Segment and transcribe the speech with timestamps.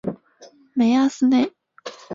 [0.73, 1.53] 梅阿斯内。